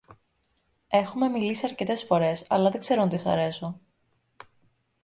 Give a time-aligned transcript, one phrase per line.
[0.87, 3.79] Έχουμε μιλήσει αρκετές φορές, αλλά δεν ξέρω αν της αρέσω.